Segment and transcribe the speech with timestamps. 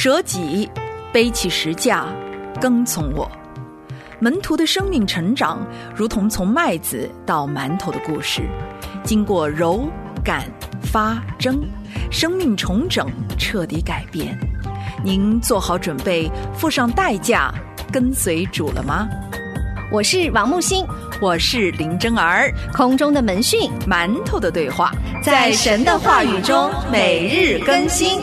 [0.00, 0.70] 舍己，
[1.12, 2.06] 背起石架，
[2.60, 3.28] 跟从我。
[4.20, 5.58] 门徒的生命成长，
[5.92, 8.42] 如同从麦子到馒头的故事，
[9.02, 9.88] 经过揉、
[10.22, 10.44] 擀、
[10.80, 11.60] 发、蒸，
[12.12, 14.38] 生命重整，彻底改变。
[15.02, 17.52] 您做好准备，付上代价，
[17.90, 19.08] 跟随主了吗？
[19.90, 20.86] 我是王木星，
[21.20, 24.92] 我是林真儿，空中的门训，馒头的对话，
[25.24, 28.20] 在神的话语中每日更新。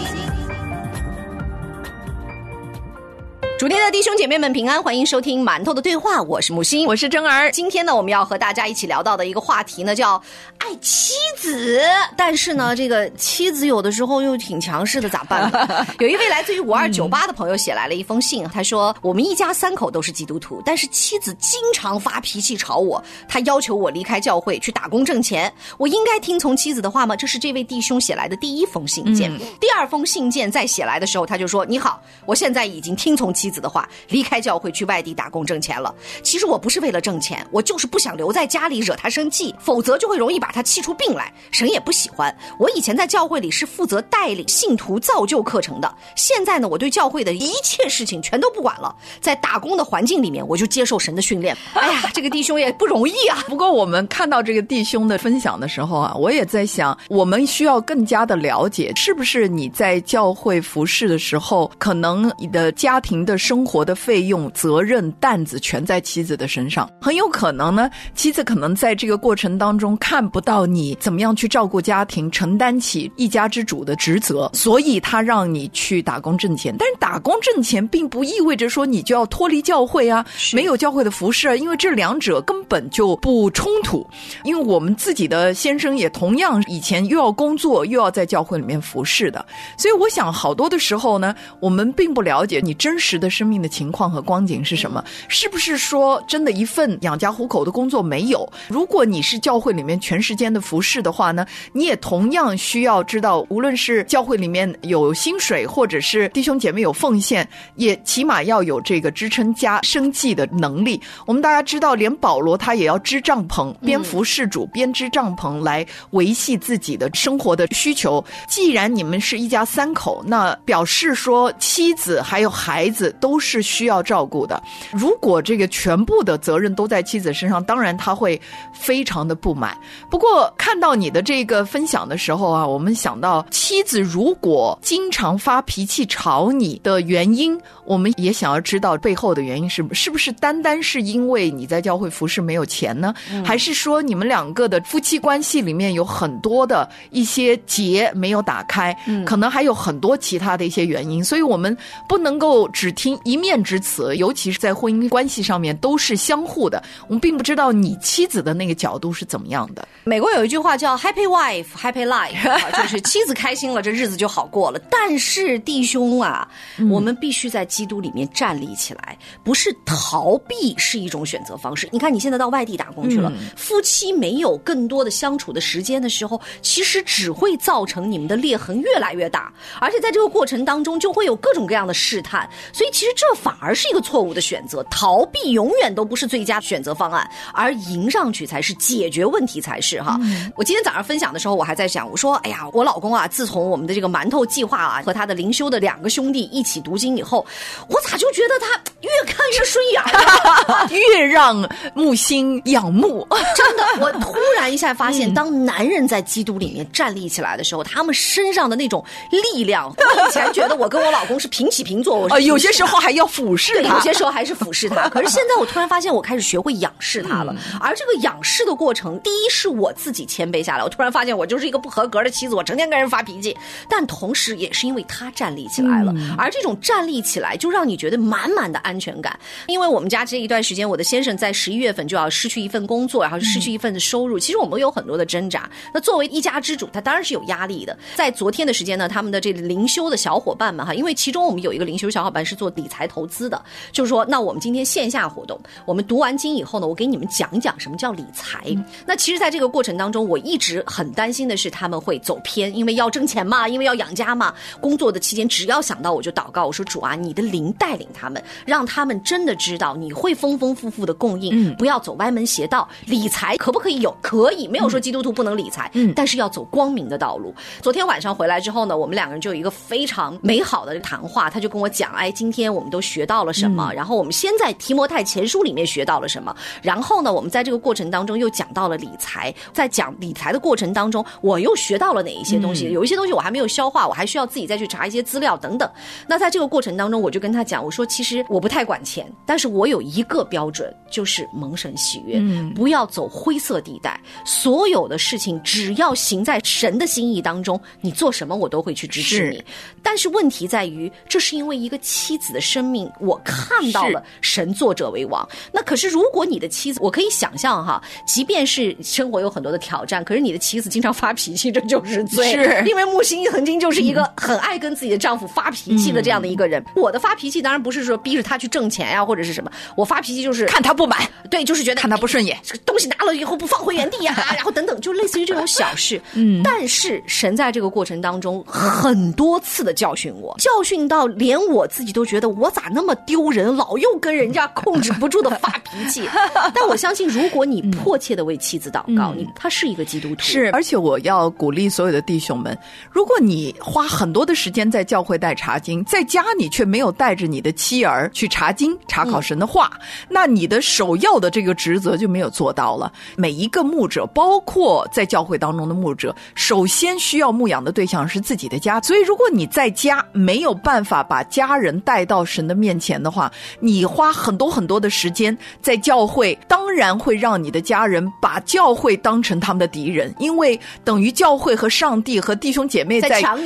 [3.65, 7.51] 主内的弟兄姐妹们平安，欢迎收听馒头的对话，我是木星，我是真儿。
[7.51, 10.21] 今天呢，我们要和大家一起聊到的一个话题呢，叫
[10.59, 11.81] 爱妻子。
[12.15, 15.67] 但是呢，这个妻子有的时候又挺强势的，咋办呢？
[15.97, 25.51] 有一位来自于五二九八的朋友写来了一封信，他说：“我们一家三口都是基督徒，但是妻子经常发脾气吵我，他要求我离开教会去打工挣钱。
[25.79, 29.35] 我应该听从妻子的话吗？”这是这位弟兄写来的第一封信件。
[29.59, 35.95] 第二封信件在写来的时候，他就说：“你好，我现在已经听从妻子。”子的话，离开教会去外地打工挣钱了。
[36.21, 41.31] 其实我不是为了挣钱，我就是不想留在家里惹他生气，否则就会容易把他气出病来。
[41.51, 42.35] 神也不喜欢。
[42.59, 48.93] 我以前在教会里是负责带领信徒造就课程的，现在呢，我对教会的一切事情全都不管了。
[49.21, 51.55] 在打工的环境里面，我就接受神的训练。
[51.73, 53.43] 哎呀，这个弟兄也不容易啊。
[53.47, 63.37] 不过我们看到这个弟兄的分享的时候啊，我也在想，我们需要更加的了解，是不是你在教会服侍的时候，可能你的家庭的。
[63.45, 76.75] 生活的费用、责任担子全在妻子的身上，很有可能呢，妻子可能在这个过程当中看不到你怎么样去照顾家庭、承担起一家之主的职责，所以他让你去打工挣钱。
[76.79, 84.03] 但是打工挣钱并不意味着说你就要脱离教会啊，没有教会的服饰啊，因为这两者根本就不冲突。
[84.43, 89.45] 因为我们自己的先生也同样以前又要工作又要在教会里面服侍的，
[89.77, 93.24] 所以我想好多的时候呢，我们并不了解你真实的。
[93.29, 95.03] 生命的情况和光景是什么？
[95.27, 98.47] 是不是说真的一份养家糊口的工作没有？
[98.67, 111.01] 如果你是教会里面全时间的服侍的话呢，你也同样需要知道，无论是教会里面有薪水，或者是弟兄姐妹有奉献，也起码要有这个支撑家生计的能力。
[111.25, 118.23] 我们大家知道，连保罗他也要支帐篷，边服侍主边支帐篷来维系自己的生活的需求。
[118.47, 123.14] 既然你们是一家三口，那表示说妻子还有孩子。
[123.19, 124.61] 都是需要照顾的。
[124.91, 128.39] 如果这个全部的责任都在妻子身上，当然他会
[128.73, 129.77] 非常的不满。
[130.09, 143.13] 不过看到你的这个分享的时候啊，我们想到妻子如果经常发脾气吵你的原因，我们也想要知道背后的原因是是不是单单是因为你在教会服侍没有钱呢？
[143.45, 148.95] 还是说你们两个的夫妻关系里面有很多的一些结没有打开？
[149.25, 151.75] 可能还有很多其他的一些原因，所以我们
[152.07, 153.17] 不能够只听。
[153.23, 156.83] 一面之词，尤其是在婚姻关系上面都是相互的。
[157.07, 159.87] 我们并不知道你妻子的那个角度是怎么样的。
[160.03, 164.79] 美国有一句话叫 “Happy Wife, Happy Life”， 就是妻子开心了，这日子就好过了。
[164.91, 166.47] 但是弟兄啊，
[166.89, 171.89] 我们必须在基督里面站立起来，不是逃避是一种选择方式。
[171.91, 182.47] 你看你现在到外地打工去了，夫妻没有更多的相处的时间的时候，其实只会造成你们的裂痕越来越大，而且在这个过程当中就会有各种各样的试探。
[182.73, 190.19] 所以其其实这反而是一个错误的选择，逃避永远都不是最佳选择方案，而迎上去才是解决问题才是哈。
[190.55, 197.45] 我今天早上分享的时候，我还在想，我说，哎呀，我老公啊，自从我们的这个馒头计划啊和他的灵修的两个兄弟一起读经以后，
[197.87, 203.25] 我咋就觉得他越看越顺眼，越让木星仰慕。
[203.55, 209.05] 真的，我突然一下发现，当男人在基督里面站立起来的时候，他们身上的那种
[209.53, 212.95] 力量，我以前觉得我跟我老公是平起平坐，啊， 有些时候。
[213.05, 215.07] 还要俯视他，有些时候还是俯视他。
[215.13, 217.53] 可是现在我突然发现，我开始学会仰视他了。
[217.79, 220.83] 而这个仰视的过程，第一是我自己谦卑下来。
[220.83, 223.55] 我突然发现，我就是一个不合格的妻子，我成天跟人发脾气。
[223.87, 226.11] 但同时，也是因为他站立起来了。
[226.35, 229.37] 而这种站立起来，就让你觉得满满的安全感。
[229.67, 234.37] 因为我们家这一段时间，我的先生在十一月份就要失去一份工作，然后失去一份收入。
[234.39, 235.69] 其实我们有很多的挣扎。
[235.93, 237.97] 那作为一家之主，他当然是有压力的。
[238.15, 243.61] 在昨天的时间呢，他们的这灵修的小伙伴们哈，因为其中我们有一个灵修小伙伴是做理财投资的，
[243.91, 248.63] 就是说，那我们今天线下活动，我们读完经以后呢，我给你们讲一讲什么叫理财。
[249.05, 254.53] 那其实，在这个过程当中，我一直很担心的是他们会走偏，因为要挣钱嘛，因为要养家嘛。
[254.79, 262.87] 工作的期间，只要想到我就祷告，我说主啊，你的灵带领他们，让他们真的知道你会丰丰富富的供应，不要走歪门邪道。
[263.05, 264.15] 理财可不可以有？
[264.21, 267.53] 可以，没有说基督徒不能理财，嗯，但是要走光明的道路。
[267.81, 273.91] 昨天晚上回来之后呢，我们两个人就有一个非常美好的谈话，他就跟我讲，哎，今天我们都学到了什么？
[273.93, 276.55] 然后我们先在提摩太前书里面学到了什么？
[276.81, 282.91] 然后呢，我们在这个过程当中又讲到了理财，在讲理财的过程当中，我又学到了哪一些东西？
[282.91, 285.89] 有一些东西我还没有消化，我还需要自己再去查一些资料等等。
[286.27, 292.41] 那在这个过程当中，我就跟他讲，我说其实我不太管钱，但是我有一个标准，就是蒙神喜悦，
[292.73, 294.17] 不要走灰色地带。
[294.45, 299.61] 所有的事情只要行在神的心意当中，你做什么我都会去支持你。
[300.01, 305.45] 但是问题在于，这是因为一个妻子的生命，我看到了神作者为王。
[305.73, 312.53] 那可是如果你的妻子，我可以想象哈，即便是生活有很多的挑战，可是你的妻子经常发脾气，这就是罪。
[312.53, 316.81] 是因为木星曾经就是一个很爱跟自己的丈夫发脾气的这样的一个人。
[316.95, 321.19] 我的发脾气当然不是说逼着他去挣钱呀，或者是什么，我发脾气就是看他不满，
[321.49, 326.21] 对，就是觉得看他不顺眼，这个东西拿了以后不放回原地呀，然后等等，就类似于这种小事。
[326.35, 336.29] 嗯，但是神在这个过程当中很多次的教训我，教训到连我自己都觉得我咋那么丢人，老又跟人家控制不住的发脾气。
[336.75, 340.69] 但我相信，如果你迫切的为妻子祷告，你他是一个基督徒，是。
[340.71, 342.77] 而且我要鼓励所有的弟兄们，
[343.09, 349.91] 如果你花很多的时间在教会带查经，在家你却没有带着你的妻儿去查经、查考神的话，
[350.29, 353.11] 那你的首要的这个职责就没有做到了。
[353.35, 358.99] 每一个牧者，包括在教会当中的牧者，首先需要牧养的对象是自己的家。
[359.01, 373.57] 所以，如果你在家没有办法把家人带到神的面前的话，你花很多很多的时间在教会，当然会让你的家人把教会当成他们的敌人，因为等于教会和上帝和弟兄姐妹在抢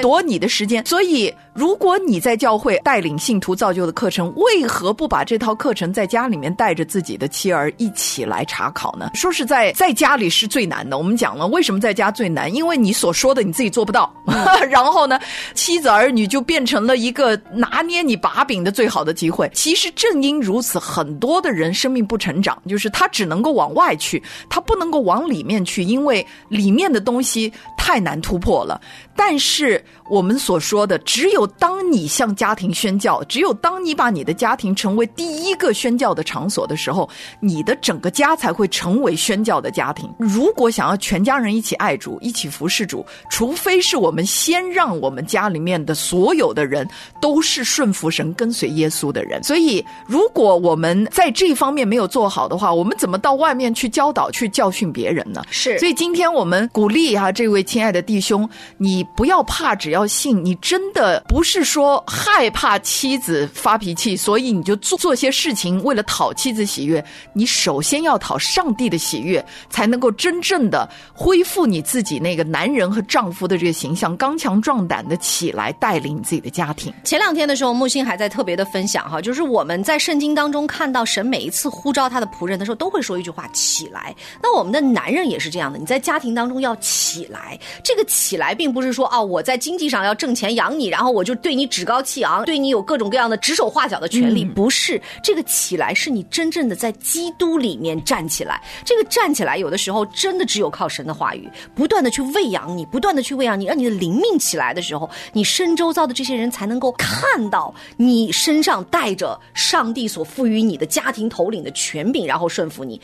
[0.00, 0.84] 夺你的时间。
[0.86, 9.10] 所以，如果你在教会带领信徒造就的课程，为何不把这套课程在家里面带着自己的妻儿一起来查考呢？
[9.14, 10.98] 说实在，在家里是最难的。
[10.98, 12.52] 我们讲了，为什么在家最难？
[12.52, 14.12] 因为你所说的你自己做不到，
[14.70, 15.18] 然后呢，
[15.54, 19.50] 妻子儿女就变成了一个拿捏你把柄的最好的机会。
[19.54, 28.80] 其实正因如此，很多的人生命不成长，就是他只能够往外去，他不能够往里面去，因为里面的东西太难突破了。
[29.16, 37.08] 但是我们所说的，只有当你向家庭宣教，只有当你把你的家庭成为第一个宣教的场所的时候，
[37.40, 40.12] 你的整个家才会成为宣教的家庭。
[40.18, 46.88] 如果想要全家人一起爱主、一起服侍主，除非是我们先让我们家里面的所有的人
[47.20, 49.42] 都是顺服神、跟随耶稣的人。
[49.42, 55.42] 所以，如果我们在这方面没有做好的话，我们怎么到外面去教导、去教训别人呢？
[55.50, 60.44] 是所以今天我们鼓励哈、这位亲爱的弟兄，你不要怕，只要信。
[60.44, 67.04] 你真的不是说害怕妻子发脾气，所以你就做做些事情为了讨妻子喜悦。
[67.32, 76.94] 你首先要讨上帝的喜悦，才能够真正的恢复你自己那个男人和丈夫的这个形象，刚强壮胆的起来带领你自己的家庭。
[77.02, 87.58] 前两天的时候，木星还在特别的分享哈，就是我们在圣经当中看到神每一次呼召他的仆人的时候，都会说一句话：“起来。”那我们的男人也是这样的，你在家庭当中要起来。
[87.82, 94.44] 这个起来，并不是说啊，我在经济上要挣钱养你，然后我就对你趾高气昂，对你有各种各样的指手画脚的权利。
[94.44, 98.60] 不是，这个起来是你真正的在基督里面站起来。
[98.84, 113.00] 这个站起来，有的时候真的只有靠神的话语，不断的去喂养你，不断的去喂养你，让你的灵命起来的时候，你身周遭的这些人才能够看到你身上带着上帝所赋予你的家庭头领的权柄，然后顺服你。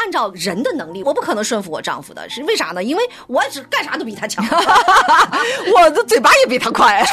[0.00, 2.82] 按照人的能力，我不可能顺服我丈夫的，是为啥呢？
[2.82, 4.42] 因为我只干啥都比他强。
[5.76, 7.04] 我的嘴巴也比他快，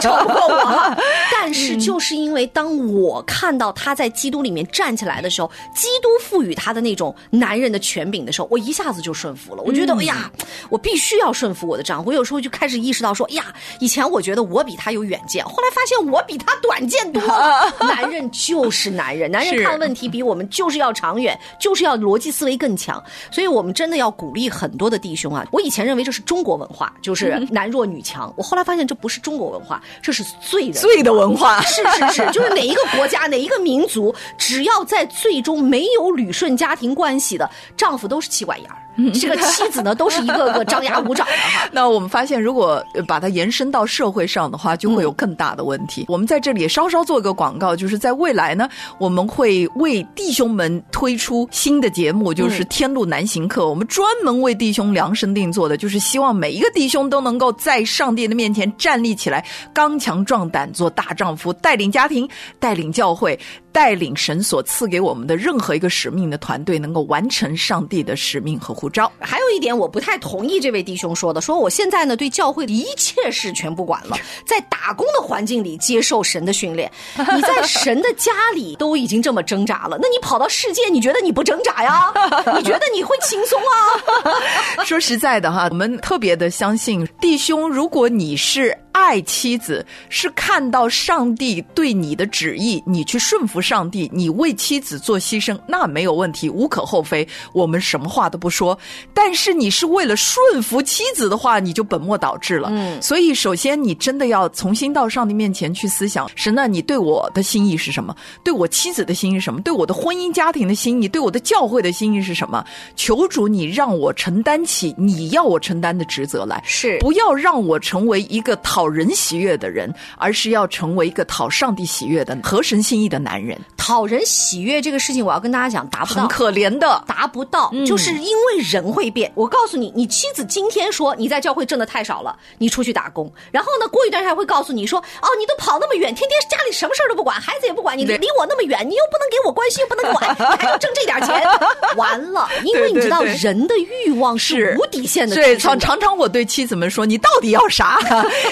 [0.00, 0.96] 超不过我。
[1.32, 9.62] 但是就是因为当我看到他在基督里面站起来的时候，基督赋予他的那种男人的权柄的时候，我一下子就顺服了。
[9.64, 10.30] 我觉得，哎呀，
[10.68, 12.10] 我必须要顺服我的丈夫。
[12.10, 13.46] 我有时候就开始意识到说，哎呀，
[13.80, 17.72] 以前我觉得我比他有远见，后来发现我比他短见多了。
[17.80, 23.02] 男人就是男人，男人看问题比我们就是要长远，就是要逻辑思维更强。
[23.32, 25.44] 所以我们真的要鼓励很多的弟兄啊！
[25.50, 28.32] 我以前认为这是中国文化，就是 男弱女强。
[28.36, 38.76] 我后来发现这不是中国文化，这是罪人罪的文化是是是，就是哪一个国家、 哪一个民族，只要在最终没有捋顺家庭关系的丈夫，都是妻管严儿。
[39.14, 41.68] 这个妻子呢，都是一个个张牙舞爪的哈。
[41.72, 46.04] 那我们发现，如果把它延伸到社会上的话，就会有更大的问题。
[46.08, 53.62] 我们在这里稍稍做一个广告，就是在未来呢，我们会为弟兄们推出新的节目，就是《天路难行课》。
[53.66, 62.28] 我们专门为弟兄量身定做的，就是希望每一个弟兄都能够在上帝的面前站立起来，刚强壮胆，做大丈夫，带领家庭，
[62.58, 63.38] 带领教会。
[63.72, 69.10] 带领神所赐给我们的任何一个使命的团队，能够完成上帝的使命和呼召。
[69.18, 76.90] 还有一点，我不太同意这位弟兄说的，说我现在呢对教会的一切事全不管了，在打工的环境里接受神的训练。
[77.34, 82.12] 你在神的家里都已经这么挣扎了，那你跑到世界，你觉得你不挣扎呀？
[82.56, 84.84] 你觉得你会轻松啊？
[84.84, 88.76] 说实在的哈，我们特别的相信弟兄，如果你是。
[88.92, 97.26] 爱妻子是看到上帝对你的旨意，你去顺服上帝，你为妻子做牺牲，那没有问题，无可厚非。
[97.52, 98.76] 我们什么话都不说。
[99.14, 102.68] 但是你是为了顺服妻子的话，你就本末倒置了。
[102.72, 108.14] 嗯，所以首先你真的要重新到上帝面前去思想：神呢，你对我的心意是什么？
[108.42, 109.60] 对我妻子的心意是什么？
[109.62, 111.08] 对我的婚姻家庭的心意？
[111.08, 112.64] 对我的教会的心意是什么？
[112.96, 118.79] 求主，你让我承担起你要我承担的职责来，是不要让我成为一个讨。
[118.80, 123.58] 讨人喜悦的人，而是要成为一个讨上帝喜悦的、合神心意的男人。
[123.76, 129.30] 讨人喜悦这个事情，我要跟大家讲，达不到，很可怜的，达不到，就是因为人会变。
[129.34, 141.46] 我告诉你，你妻子今天说你在教会挣的太少了，你出去打工，然后呢，过一段时间会告诉你说，哦，你都跑那么远，天天家里什么事儿都不管，孩子也不管，你离我那么远，你又不能给我关心，又不能管，你还要挣这点钱，
[141.98, 143.74] 完了，因为你知道人的
[144.06, 145.36] 欲望是无底线的。
[145.36, 147.98] 对，常常常我对妻子们说，你到底要啥？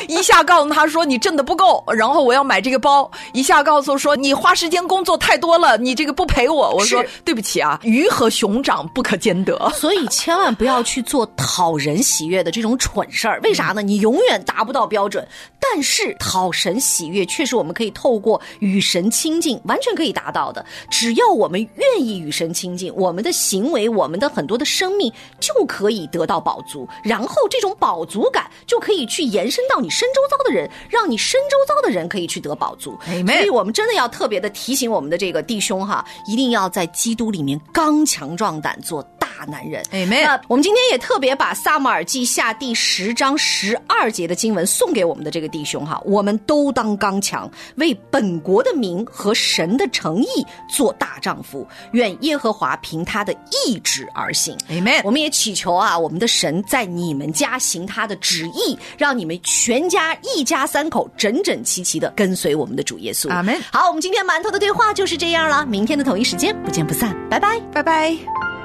[0.09, 3.11] 一下告诉他说你挣的不够，然后我要买这个包。
[3.33, 6.71] 一下告诉说你花时间工作太多了，你这个不陪我。
[6.71, 13.41] 我说对不起啊，鱼和熊掌不可兼得，所以千万不要去做讨人喜悦的这种蠢事儿。
[13.43, 13.83] 为啥呢？
[13.83, 15.27] 你永远达不到标准。
[15.61, 20.65] 但是讨神喜悦却是我们可以透过与神亲近完全可以达到的。
[20.89, 32.99] 只要我们愿意与神亲近，我们的行为、我们的很多的生命就可以得到饱足，然后这种饱足感就可以去延伸到你身周遭的人，让你身周遭的人可以去得宝足。
[33.05, 39.03] 所以我们真的要特别的提醒我们的这个弟兄哈，一定要在基督里面刚强壮胆做。
[39.39, 50.27] 大男人，哎，没那我们今天也特别把撒母耳记下第十章十二节的经文送给我们的这个弟兄哈，我们都当刚强，为本国的民和神的诚意
[50.69, 51.67] 做大丈夫。
[51.93, 53.33] 愿耶和华凭他的
[53.67, 55.03] 意志而行，Amen。
[55.05, 63.31] 我们也祈求啊，我们的神在你们家行他的旨意，让你们全家一家三口整整齐齐的跟随我们的主耶稣。
[63.31, 63.57] 阿门。
[63.73, 68.58] 好，我们今天馒头的对话就是这样了，明天的同一时间不见不散，拜拜，拜拜。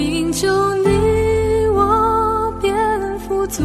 [0.00, 3.62] 命就你，我便富足。